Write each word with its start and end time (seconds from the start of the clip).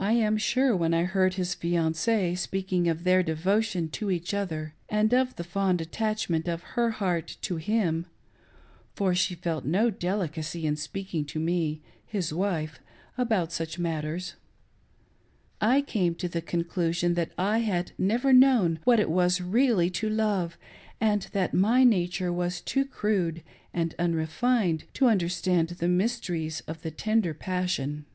I 0.00 0.12
am 0.12 0.38
sure 0.38 0.74
when 0.74 0.94
I 0.94 1.02
heard 1.04 1.34
his 1.34 1.54
fianc6e 1.54 2.38
speaking 2.38 2.88
of 2.88 3.04
their 3.04 3.22
devotion 3.22 3.90
to 3.90 4.10
each 4.10 4.32
other, 4.32 4.72
and 4.88 5.12
of 5.12 5.36
the 5.36 5.44
fond 5.44 5.82
attachment 5.82 6.48
of 6.48 6.62
her 6.80 6.92
heart 6.92 7.36
to 7.42 7.56
him 7.56 8.06
(for 8.94 9.14
she 9.14 9.34
felt 9.34 9.66
no 9.66 9.90
delicacy 9.90 10.64
in 10.66 10.76
speaking 10.76 11.26
to 11.26 11.38
me— 11.38 11.82
his 12.06 12.32
wife— 12.32 12.80
about 13.18 13.52
such 13.52 13.78
matters,) 13.78 14.36
I 15.60 15.82
came 15.82 16.14
to 16.14 16.26
the 16.30 16.40
conclusion 16.40 17.12
that 17.12 17.32
I 17.36 17.58
had 17.58 17.92
never 17.98 18.32
known 18.32 18.78
what 18.84 18.98
it 18.98 19.10
was 19.10 19.36
to 19.36 19.44
really 19.44 19.90
love, 20.04 20.56
and 21.02 21.28
that 21.34 21.52
my 21.52 21.84
nature 21.84 22.32
was 22.32 22.62
too 22.62 22.86
crude 22.86 23.42
and 23.74 23.94
unrefined 23.98 24.84
to 24.94 25.08
understand 25.08 25.68
the 25.68 25.86
mysteries 25.88 26.62
of 26.66 26.80
the 26.80 26.90
tender 26.90 27.34
passion. 27.34 28.06